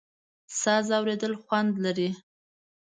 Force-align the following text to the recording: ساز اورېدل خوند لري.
ساز 0.59 0.87
اورېدل 0.97 1.33
خوند 1.43 1.73
لري. 1.83 2.09